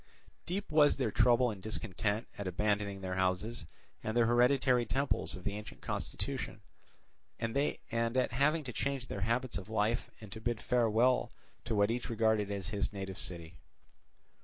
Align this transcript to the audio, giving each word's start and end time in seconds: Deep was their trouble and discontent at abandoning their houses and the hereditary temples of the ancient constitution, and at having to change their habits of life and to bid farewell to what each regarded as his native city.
Deep 0.47 0.71
was 0.71 0.97
their 0.97 1.11
trouble 1.11 1.51
and 1.51 1.61
discontent 1.61 2.27
at 2.35 2.47
abandoning 2.47 3.01
their 3.01 3.17
houses 3.17 3.67
and 4.03 4.17
the 4.17 4.25
hereditary 4.25 4.83
temples 4.83 5.35
of 5.35 5.43
the 5.43 5.55
ancient 5.55 5.79
constitution, 5.79 6.61
and 7.39 7.55
at 7.55 8.31
having 8.31 8.63
to 8.63 8.73
change 8.73 9.05
their 9.09 9.21
habits 9.21 9.59
of 9.59 9.69
life 9.69 10.09
and 10.19 10.31
to 10.31 10.41
bid 10.41 10.59
farewell 10.59 11.31
to 11.63 11.75
what 11.75 11.91
each 11.91 12.09
regarded 12.09 12.49
as 12.49 12.69
his 12.69 12.91
native 12.91 13.15
city. 13.19 13.59